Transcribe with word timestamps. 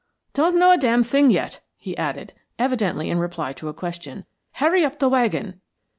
Don't 0.33 0.57
know 0.57 0.71
a 0.71 0.79
damn 0.79 1.03
thing 1.03 1.29
yet," 1.29 1.61
he 1.77 1.95
added, 1.95 2.33
evidently 2.57 3.11
in 3.11 3.19
reply 3.19 3.53
to 3.53 3.67
a 3.69 3.73
question. 3.75 4.25
"Hurry 4.53 4.83
up 4.83 4.97
the 4.97 5.07
wagon." 5.09 5.61